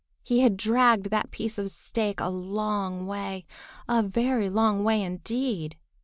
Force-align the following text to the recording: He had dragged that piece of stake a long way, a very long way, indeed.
He 0.23 0.39
had 0.39 0.57
dragged 0.57 1.11
that 1.11 1.29
piece 1.29 1.59
of 1.59 1.69
stake 1.69 2.19
a 2.19 2.27
long 2.29 3.05
way, 3.05 3.45
a 3.87 4.01
very 4.01 4.49
long 4.49 4.83
way, 4.83 4.99
indeed. 5.03 5.77